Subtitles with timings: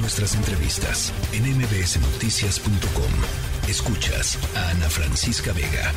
[0.00, 3.68] Nuestras entrevistas en mbsnoticias.com.
[3.68, 5.92] Escuchas a Ana Francisca Vega.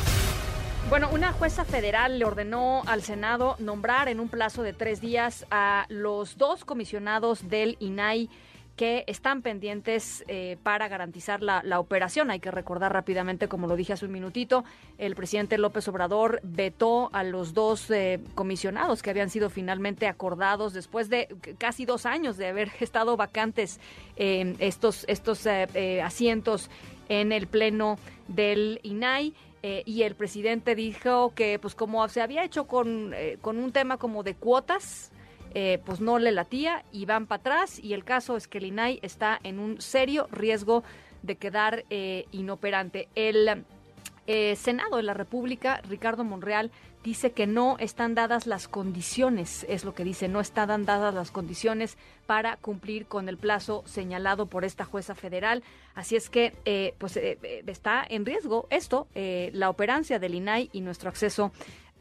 [0.90, 5.46] Bueno, una jueza federal le ordenó al Senado nombrar en un plazo de tres días
[5.52, 8.28] a los dos comisionados del INAI
[8.76, 12.30] que están pendientes eh, para garantizar la, operación.
[12.30, 14.64] Hay que recordar rápidamente, como lo dije hace un minutito,
[14.98, 20.72] el presidente López Obrador vetó a los dos eh, comisionados que habían sido finalmente acordados
[20.72, 21.28] después de
[21.58, 23.78] casi dos años de haber estado vacantes
[24.16, 25.46] eh, estos, estos
[26.02, 26.70] asientos
[27.08, 27.98] en el Pleno
[28.28, 29.34] del INAI.
[29.62, 34.22] y el presidente dijo que, pues como se había hecho con, con un tema como
[34.22, 35.12] de cuotas,
[35.54, 38.66] eh, pues no le latía y van para atrás y el caso es que el
[38.66, 40.82] INAI está en un serio riesgo
[41.22, 43.08] de quedar eh, inoperante.
[43.14, 43.64] El
[44.26, 46.70] eh, Senado de la República, Ricardo Monreal,
[47.04, 51.30] dice que no están dadas las condiciones, es lo que dice, no están dadas las
[51.30, 55.64] condiciones para cumplir con el plazo señalado por esta jueza federal.
[55.96, 61.50] Así es que, pues, está en riesgo esto, la operancia del INAI y nuestro acceso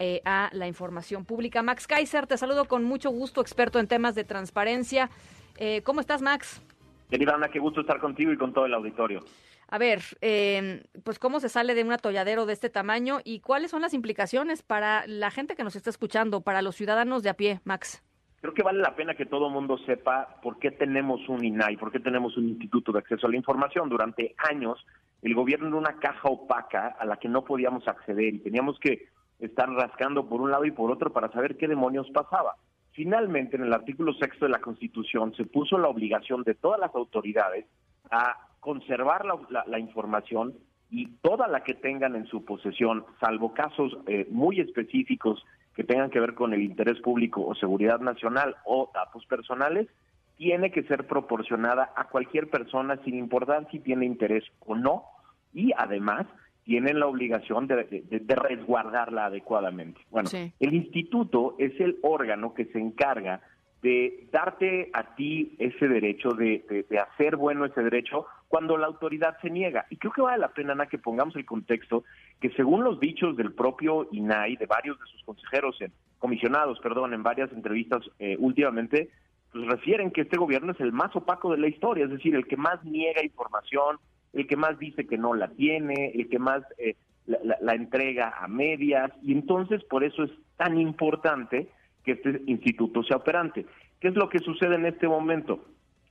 [0.03, 1.61] eh, a la información pública.
[1.61, 5.11] Max Kaiser, te saludo con mucho gusto, experto en temas de transparencia.
[5.57, 6.59] Eh, ¿Cómo estás, Max?
[7.07, 9.23] Querida Ana, qué gusto estar contigo y con todo el auditorio.
[9.67, 13.69] A ver, eh, pues cómo se sale de un atolladero de este tamaño y cuáles
[13.69, 17.35] son las implicaciones para la gente que nos está escuchando, para los ciudadanos de a
[17.35, 18.03] pie, Max.
[18.41, 21.91] Creo que vale la pena que todo mundo sepa por qué tenemos un INAI, por
[21.91, 23.88] qué tenemos un Instituto de Acceso a la Información.
[23.88, 24.83] Durante años,
[25.22, 29.09] el gobierno era una caja opaca a la que no podíamos acceder y teníamos que
[29.42, 32.56] están rascando por un lado y por otro para saber qué demonios pasaba.
[32.94, 36.94] Finalmente, en el artículo sexto de la Constitución se puso la obligación de todas las
[36.94, 37.66] autoridades
[38.09, 40.53] a conservar la, información
[40.89, 46.09] y toda la que tengan en su posesión, salvo casos eh, muy específicos que tengan
[46.09, 49.88] que ver con el interés público o seguridad nacional o datos personales,
[50.36, 55.06] tiene que ser proporcionada a cualquier persona sin importar si tiene interés o no
[55.53, 56.28] y además
[56.64, 60.02] tienen la obligación de, resguardarla adecuadamente.
[60.09, 63.41] Bueno, el instituto es el órgano que se encarga
[63.81, 69.50] de darte a ti ese derecho, de, hacer bueno ese derecho cuando la autoridad se
[69.50, 69.88] niega.
[69.90, 72.03] Y creo que vale la pena, Ana, que pongamos el contexto
[72.40, 77.14] que según los dichos del propio INAI, de varios de sus consejeros, en, comisionados, perdón,
[77.14, 79.09] en varias entrevistas eh, últimamente,
[79.52, 82.47] pues refieren que este gobierno es el más opaco de la historia, es decir, el
[82.47, 83.97] que más niega información,
[84.34, 88.47] el que más dice que no la tiene, el que más eh, la, entrega a
[88.47, 91.69] medias, y entonces por eso es tan importante
[92.03, 93.66] que este instituto sea operante.
[94.00, 95.64] ¿Qué es lo que sucede en este momento?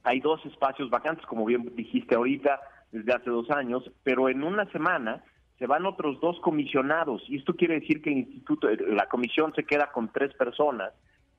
[0.02, 2.60] Hay dos espacios vacantes, como bien dijiste ahorita,
[2.92, 5.22] desde hace dos años, pero en una semana
[5.58, 9.64] se van otros dos comisionados, y esto quiere decir que el instituto, la comisión se
[9.64, 10.92] queda con tres personas,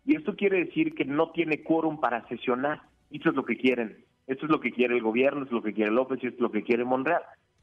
[0.06, 3.58] y esto quiere decir que no tiene quórum para sesionar, y eso es lo que
[3.58, 3.98] quieren
[4.32, 6.42] esto es lo que quiere el gobierno, es lo que quiere López y esto es
[6.42, 7.22] lo que quiere Monreal,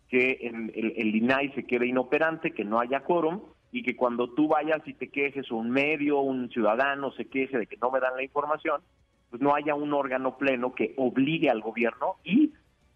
[0.08, 3.40] que el, el, INAI se quede inoperante, que no haya quórum
[3.72, 7.56] y que cuando tú vayas y te quejes o un medio, un ciudadano se queje
[7.58, 8.82] de que no me dan la información,
[9.30, 12.52] pues no haya un órgano pleno que obligue al gobierno y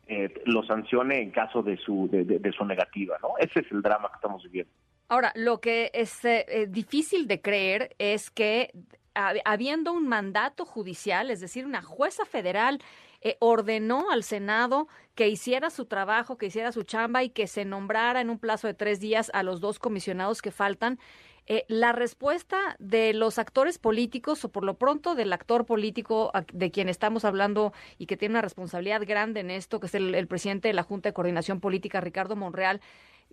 [0.07, 3.31] eh, lo sancione en caso de su de, su negativa, ¿no?
[3.39, 4.73] Ese es el drama que estamos viviendo.
[5.09, 8.71] Ahora, lo que es eh, difícil de creer es que
[9.15, 12.81] habiendo un mandato judicial, es decir, una jueza federal
[13.23, 17.65] eh, ordenó al Senado que hiciera su trabajo, que hiciera su chamba y que se
[17.65, 20.99] nombrara en un plazo de tres días a los dos comisionados que faltan.
[21.47, 26.71] Eh, la respuesta de los actores políticos, o por lo pronto del actor político de
[26.71, 30.69] quien estamos hablando y que tiene una responsabilidad grande en esto, que es el, presidente
[30.69, 32.81] de la Junta de Coordinación Política, Ricardo Monreal,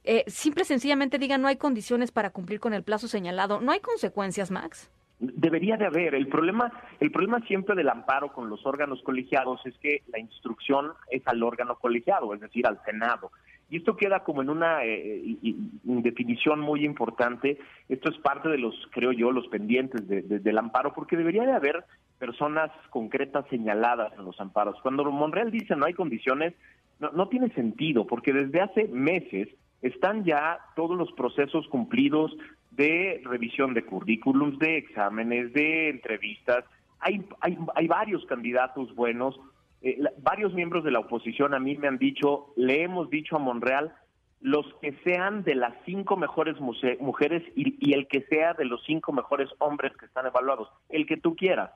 [0.03, 3.59] eh, simple y sencillamente diga no hay condiciones para cumplir con el plazo señalado.
[3.59, 4.89] ¿No hay consecuencias, Max?
[5.19, 6.15] Debería de haber.
[6.15, 6.71] El problema,
[7.01, 11.43] el problema siempre del amparo con los órganos colegiados es que la instrucción es al
[11.43, 13.31] órgano colegiado, es decir, al Senado.
[13.69, 15.37] Y esto queda como en una eh,
[15.83, 17.59] definición muy importante.
[17.89, 21.83] Esto es parte de los, creo yo, los pendientes del amparo, porque debería de haber
[22.17, 24.77] personas concretas señaladas en los amparos.
[24.81, 26.53] Cuando Monreal dice no hay condiciones,
[26.99, 29.49] no, no tiene sentido, porque desde hace meses
[29.81, 32.35] están ya todos los procesos cumplidos
[32.79, 36.63] de revisión de currículums, de exámenes, de entrevistas.
[37.01, 39.37] Hay, hay, hay varios candidatos buenos.
[39.81, 43.39] Eh, varios miembros de la oposición a mí me han dicho, le hemos dicho a
[43.39, 43.93] Monreal,
[44.39, 46.55] los que sean de las cinco mejores
[47.01, 51.05] mujeres y, y, el que sea de los cinco mejores hombres que están evaluados, el
[51.05, 51.71] que tú quieras.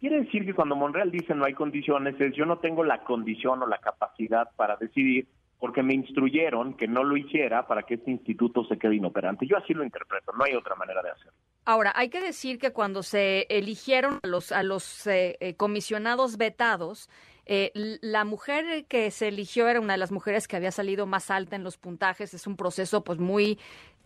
[0.00, 3.62] Quiere decir que cuando Monreal dice no hay condiciones, es yo no tengo la condición
[3.62, 5.26] o la capacidad para decidir
[5.62, 9.46] porque me instruyeron que no lo hiciera para que este instituto se quede inoperante.
[9.46, 11.38] Yo así lo interpreto, no hay otra manera de hacerlo.
[11.64, 16.36] Ahora, hay que decir que cuando se eligieron a los, a los eh, eh, comisionados
[16.36, 17.08] vetados,
[17.44, 17.72] Eh,
[18.02, 21.56] la mujer que se eligió era una de las mujeres que había salido más alta
[21.56, 22.34] en los puntajes.
[22.34, 23.58] Es un proceso pues muy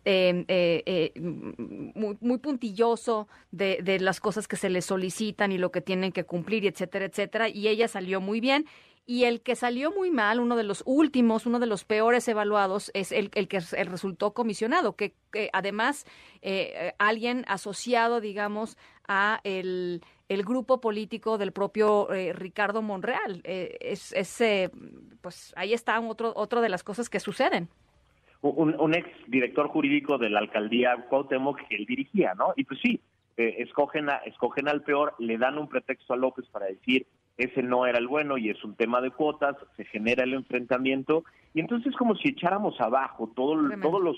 [0.07, 5.83] eh, eh, muy, puntilloso de, de, las cosas que se le solicitan y lo que
[5.83, 7.49] tienen que cumplir, etcétera, etcétera.
[7.49, 8.65] Y ella salió muy bien
[9.07, 12.91] y el que salió muy mal, uno de los últimos, uno de los peores evaluados,
[12.93, 15.15] es el, el que resultó comisionado, que,
[15.53, 16.05] además
[16.43, 18.77] eh, alguien asociado, digamos,
[19.07, 23.43] a el, el, grupo político del propio eh, Ricardo Monreal.
[23.45, 24.71] Eh, es, es
[25.21, 27.69] pues ahí está otro, otro de las cosas que suceden.
[28.43, 32.53] Un, un, ex director jurídico de la alcaldía Cuauhtémoc que él dirigía, ¿no?
[32.57, 33.01] Y pues sí,
[33.37, 37.07] escogen, a, escogen al peor, le dan un pretexto a López para decir
[37.37, 41.25] ese no era el bueno y es un tema de cuotas, se genera el enfrentamiento.
[41.55, 44.17] Y entonces es como si echáramos abajo todo, todos los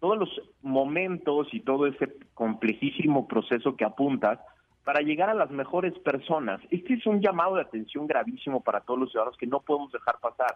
[0.00, 4.38] todos los momentos y todo ese complejísimo proceso que apuntas
[4.84, 6.60] para llegar a las mejores personas.
[6.70, 10.18] Este es un llamado de atención gravísimo para todos los ciudadanos que no podemos dejar
[10.20, 10.54] pasar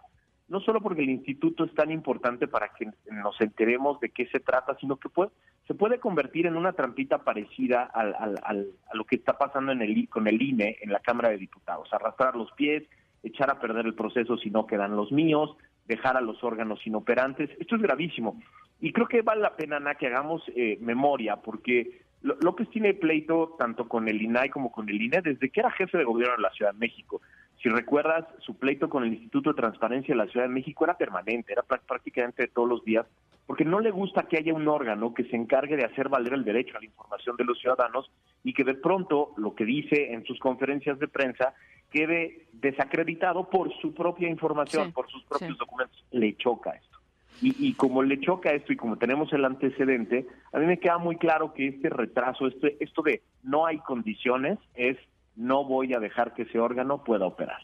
[0.53, 4.39] no solo porque el instituto es tan importante para que nos enteremos de qué se
[4.39, 5.31] trata, sino que puede,
[5.67, 9.81] se puede convertir en una trampita parecida al, al, a lo que está pasando en
[9.81, 12.83] el, con el INE en la Cámara de Diputados, arrastrar los pies,
[13.23, 15.57] echar a perder el proceso si no quedan los míos,
[15.87, 17.49] dejar a los órganos inoperantes.
[17.59, 18.39] Esto es gravísimo.
[18.79, 23.55] Y creo que vale la pena, Ana, que hagamos eh, memoria, porque López tiene pleito
[23.57, 26.43] tanto con el INAI como con el INE desde que era jefe de gobierno de
[26.43, 27.21] la Ciudad de México.
[27.63, 30.97] Si recuerdas, su pleito con el Instituto de Transparencia de la Ciudad de México era
[30.97, 33.05] permanente, era prácticamente todos los días,
[33.47, 36.43] porque no le gusta que haya un órgano que se encargue de hacer valer el
[36.43, 38.11] derecho a la información de los ciudadanos
[38.43, 41.53] y que de pronto lo que dice en sus conferencias de prensa
[41.89, 46.03] quede desacreditado por su propia información, por sus propios documentos.
[46.11, 46.99] Le choca esto.
[47.41, 50.97] Y, y, como le choca esto y como tenemos el antecedente, a mí me queda
[50.97, 54.97] muy claro que este retraso, este, esto de no hay condiciones, es
[55.35, 57.61] no voy a dejar que ese órgano pueda operar.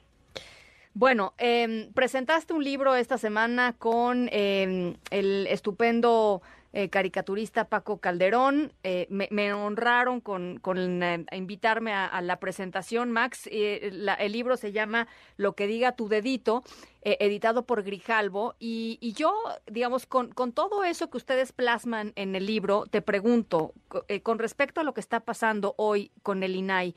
[0.94, 8.72] Bueno, eh, presentaste un libro esta semana con eh, el estupendo eh, caricaturista Paco Calderón.
[8.84, 13.50] Eh, me, honraron con, con eh, invitarme a, la presentación, Max.
[13.52, 16.64] el libro se llama Lo que diga tu dedito,
[17.02, 18.54] editado por Grijalvo.
[18.60, 19.34] Y, y yo,
[19.66, 23.74] digamos, con, con, todo eso que ustedes plasman en el libro, te pregunto,
[24.22, 26.94] con respecto a lo que está pasando hoy con el INAI,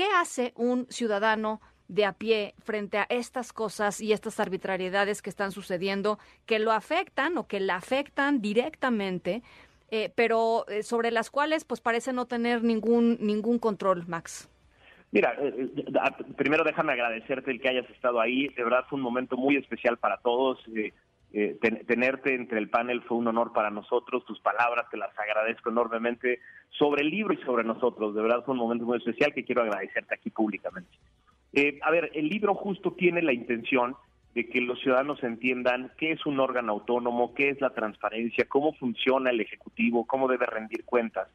[0.00, 5.28] ¿Qué hace un ciudadano de a pie frente a estas cosas y estas arbitrariedades que
[5.28, 9.42] están sucediendo, que lo afectan o que la afectan directamente,
[9.90, 14.48] eh, pero eh, sobre las cuales pues parece no tener ningún, ningún control, Max?
[15.10, 15.68] Mira, eh,
[16.34, 18.48] primero déjame agradecerte el que hayas estado ahí.
[18.48, 20.58] De verdad fue un momento muy especial para todos.
[21.32, 25.70] Eh, tenerte entre el panel fue un honor para nosotros, tus palabras te las agradezco
[25.70, 26.40] enormemente
[26.70, 29.62] sobre el libro y sobre nosotros, de verdad fue un momento muy especial que quiero
[29.62, 30.90] agradecerte aquí públicamente.
[31.52, 33.94] Eh, a ver, el libro justo tiene la intención
[34.34, 38.72] de que los ciudadanos entiendan qué es un órgano autónomo, qué es la transparencia, cómo
[38.74, 41.28] funciona el Ejecutivo, cómo debe rendir cuentas.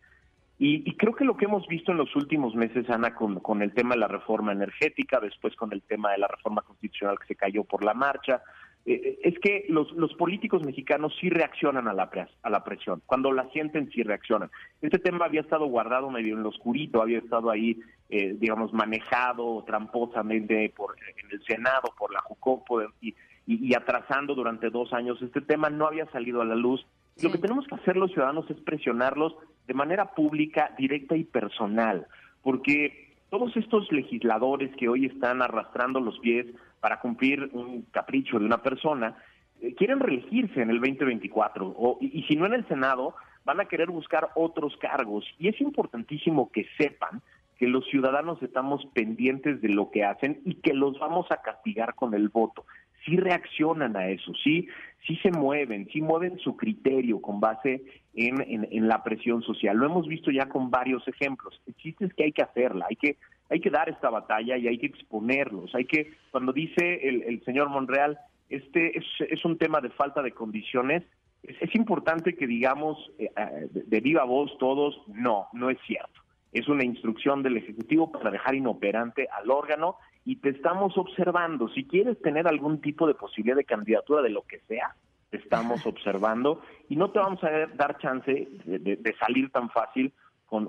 [0.58, 3.74] Y, creo que lo que hemos visto en los últimos meses, Ana, con, con, el
[3.74, 7.36] tema de la reforma energética, después con el tema de la reforma constitucional que se
[7.36, 8.42] cayó por la marcha,
[8.86, 12.10] eh, es que los, los políticos mexicanos sí reaccionan a la,
[12.44, 13.02] a la presión.
[13.06, 14.52] Cuando la sienten, sí reaccionan.
[14.82, 17.80] Este tema había estado guardado medio en lo oscurito, había estado ahí,
[18.10, 23.16] eh, digamos, manejado tramposamente por, en el Senado, por la Jucopo, y,
[23.48, 25.20] y, atrasando durante dos años.
[25.22, 26.86] Este tema no había salido a la luz.
[27.24, 32.06] Lo que tenemos que hacer los ciudadanos es presionarlos de manera pública, directa y personal,
[32.44, 36.46] porque todos estos legisladores que hoy están arrastrando los pies
[36.86, 39.18] para cumplir un capricho de una persona,
[39.60, 43.66] eh, quieren reelegirse en el 2024 o, y, si no en el Senado, van a
[43.66, 45.26] querer buscar otros cargos.
[45.40, 47.24] Y es importantísimo que sepan
[47.58, 51.96] que los ciudadanos estamos pendientes de lo que hacen y que los vamos a castigar
[51.96, 52.68] con el voto.
[53.04, 54.68] Si reaccionan a eso, sí,
[55.08, 59.76] sí se mueven, sí mueven su criterio con base en, en, en la presión social.
[59.76, 61.60] Lo hemos visto ya con varios ejemplos.
[61.66, 63.18] El chiste es que hay que hacerla, hay que
[63.50, 65.74] hay que dar esta batalla y hay que exponerlos.
[65.76, 68.18] Hay que, cuando dice el, señor Monreal,
[68.50, 71.04] este es, un tema de falta de condiciones,
[71.44, 76.22] es, importante que digamos eh, eh, de, viva voz todos, no, no es cierto.
[76.52, 81.68] Es una instrucción del Ejecutivo para dejar inoperante al órgano y te estamos observando.
[81.70, 84.96] Si quieres tener algún tipo de posibilidad de candidatura de lo que sea,
[85.30, 90.12] te estamos observando y no te vamos a dar chance de salir tan fácil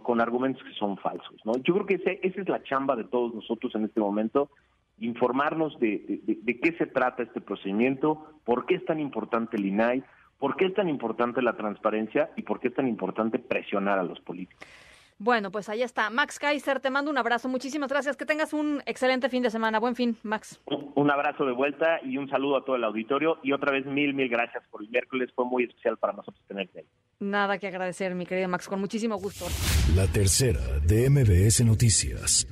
[0.03, 1.37] con, argumentos que son falsos.
[1.45, 1.55] ¿no?
[1.57, 4.51] Yo creo que ese, esa es la chamba de todos nosotros en este momento,
[4.99, 10.03] informarnos de, de, qué se trata este procedimiento, por qué es tan importante el INAI,
[10.39, 14.05] por qué es tan importante la transparencia y por qué es tan importante presionar a
[14.05, 14.67] los políticos.
[15.19, 16.11] Bueno, pues ahí está.
[16.11, 17.49] Max Kaiser, te mando un abrazo.
[17.49, 18.17] Muchísimas gracias.
[18.17, 19.79] Que tengas un excelente fin de semana.
[19.79, 20.61] Buen fin, Max.
[20.67, 23.39] Un abrazo de vuelta y un saludo a todo el auditorio.
[23.43, 25.31] Y otra vez mil, mil gracias por el miércoles.
[25.35, 26.87] Fue muy especial para nosotros tenerte ahí.
[27.19, 28.69] Nada que agradecer, mi querido Max.
[28.69, 29.47] Con muchísimo gusto.
[29.95, 32.47] La tercera de MBS Noticias.